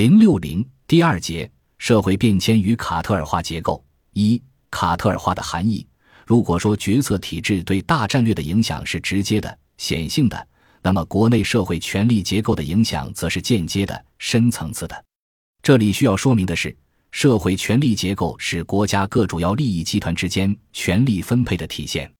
[0.00, 3.84] 零六零第二节社会变迁与卡特尔化结构
[4.14, 5.86] 一卡特尔化的含义。
[6.26, 10.48] 如果说决策体制对大战略的影响是直接的、显性的，
[10.80, 15.04] 那么国内社会权力结构的影响则是间接的、深层次的。
[15.62, 16.74] 这里需要说明的是，
[17.10, 22.10] 社会权力结构是国家各主要利益集团之间权力分配的体现。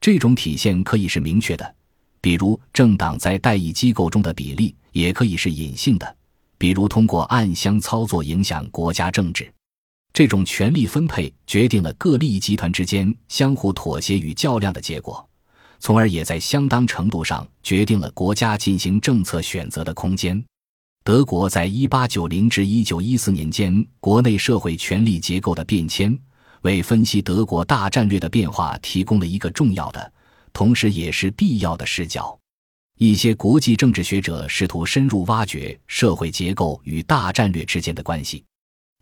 [0.00, 1.74] 这种体现可以是明确的，
[2.22, 6.16] 比如政党在代议机构中的比例；也可以是隐性的。
[6.58, 9.50] 比如通过暗箱操作影响国家政治，
[10.12, 15.26] 这种权力分配决定了各利益集团之间相互妥协与较量的结果，
[15.78, 20.44] 从而也在相当程度上决定了国家进行政策选择的空间。
[21.04, 26.18] 德国在一八九零至一九一四年间国内社会权力结构的变迁，
[26.62, 30.12] 为分析德国大战略的变化提供了一个重要的，
[30.52, 32.38] 同时也是必要的视角。
[32.98, 38.44] 一些国际政治学者试图深入挖掘社会结构与大战略之间的关系。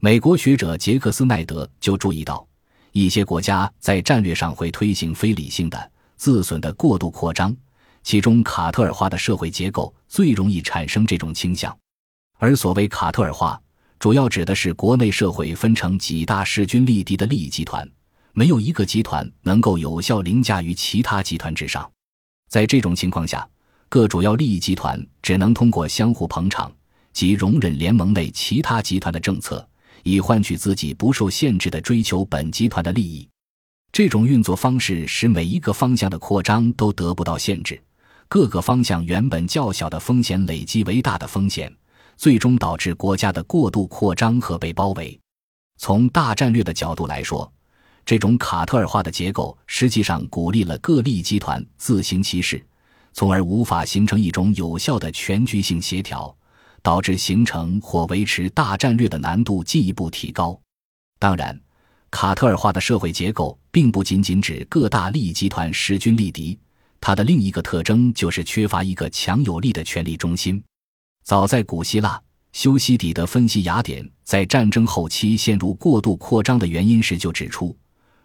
[0.00, 2.46] 美国学者杰克斯奈德就注意到，
[2.92, 7.56] 一些国家在战略上会推行非理性的、自损的过度扩张，
[8.02, 11.74] 其中卡特尔化的社会结构最容易产生这种倾向。
[12.38, 13.58] 而所谓卡特尔化，
[13.98, 17.88] 主要指的是国内社会分成几大势均力敌的利益集团，
[18.34, 21.90] 没有一个集团能够有效凌驾于其他集团之上。
[22.50, 23.48] 在这种情况下，
[23.88, 26.72] 各主要利益集团只能通过相互捧场
[27.12, 29.66] 及容忍联盟内其他集团的政策，
[30.02, 33.28] 以换取自己不受限制的追求本集团的利益。
[33.92, 37.80] 这种运作方式使每一个方向的扩张都得不到限制，
[38.28, 41.74] 各个方向原本较小的风险累积为大的风险，
[42.16, 45.18] 最终导致国家的过度扩张和被包围。
[45.78, 47.50] 从大战略的角度来说，
[48.04, 52.62] 这种卡特尔化的结构实际上鼓励了各利益集团自行其事。
[53.18, 56.36] 从而无法形成一种有效的全局性协调，
[56.82, 60.60] 导致形成或维持大战略的难度进一步提高。
[61.18, 61.58] 当然，
[62.10, 66.58] 卡特尔化的社会结构并不仅仅指各大利益集团势均力敌，
[67.00, 70.62] 它的另一个特征就是缺乏一个强有力的权力中心。
[71.24, 72.20] 早在古希腊，
[72.52, 77.74] 修昔底德分析雅典在战争后期陷入过度扩张的原因时就指出，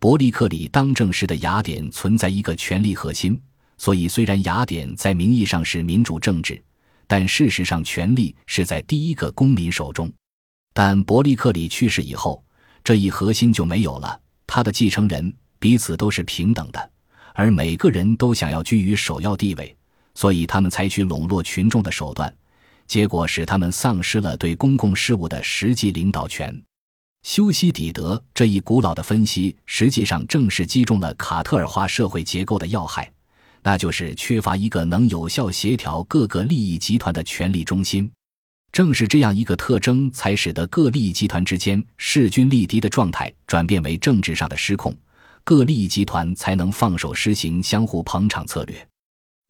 [0.00, 3.40] 伯利克里当政时的雅典存在一个权力核心。
[3.82, 6.62] 所以，虽然雅典在名义上是民主政治，
[7.08, 10.08] 但事实上权力是在第一个公民手中。
[10.72, 12.40] 但伯利克里去世以后，
[12.84, 14.20] 这一核心就没有了。
[14.46, 16.90] 他的继承人彼此都是平等的，
[17.34, 19.76] 而每个人都想要居于首要地位，
[20.14, 22.32] 所以他们采取笼络群众的手段，
[22.86, 26.56] 结果使他们丧失了对公共事务的实际领导权。
[27.24, 33.12] 修昔底德这一古老的分析，实际上正是击中了卡特尔化社会结构的要害。
[33.62, 38.10] 那就是缺乏一个能有效协调各个利益集团的权力中心。
[38.72, 44.96] 正是这样一个特征，才使得各利益集团之间势均力敌的状态转变为政治上的失控，
[45.44, 48.88] 各利益集团才能放手实行相互捧场策略。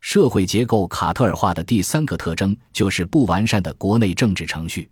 [0.00, 4.90] 社会结构卡特尔化的第三个特征就是不完善的国内政治程序。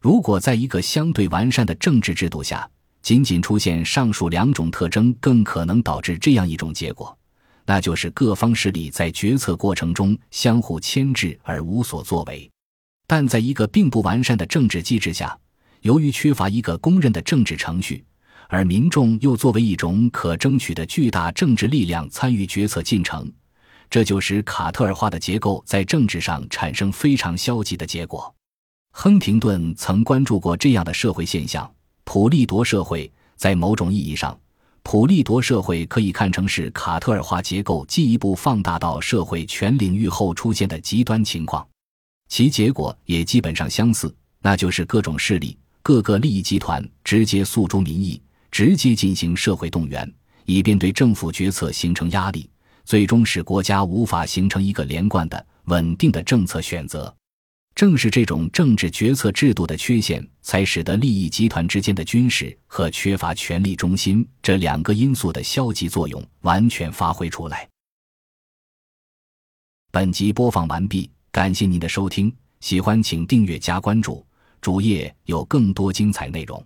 [0.00, 2.70] 如果在一个相对完善的政治制度下，
[3.02, 7.18] 仅仅出现上述两种特征，更可能导致这样一种结果。
[7.66, 12.50] 那就是各方势力在决策过程中相互牵制而无所作为，
[13.06, 15.38] 但在一个并不完善的政治机制下，
[15.80, 18.04] 由于缺乏一个公认的政治程序，
[18.48, 23.30] 而民众又作为一种可争取的巨大政治力量参与决策进程，
[23.88, 28.34] 这就使卡特尔化的结构在政治上产生非常消极的结果。
[28.92, 31.68] 亨廷顿曾关注过这样的社会现象：
[32.04, 34.38] 普利多社会，在某种意义上。
[34.84, 41.66] 普利铎社会可以看成是卡特尔化结构进一步放大到社会全领域后出现的极端情况，
[42.28, 48.20] 其结果也基本上相似，那就是各种势力、各个利益集团直接诉诸民意，
[48.52, 50.08] 直接进行社会动员，
[50.44, 52.48] 以便对政府决策形成压力，
[52.84, 57.12] 最终使国家无法形成一个连贯的、稳定的政策选择。
[57.74, 67.68] 正是这种政治决策制度的缺陷，才使得利益集团之间的军事和缺乏权力中心这两个因素的消极作用完全发挥出来。
[69.90, 74.24] 本集播放完毕，感谢您的收听，喜欢请订阅加关注，
[74.60, 76.64] 主页有更多精彩内容。